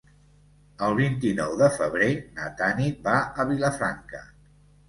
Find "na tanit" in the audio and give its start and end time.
2.39-3.07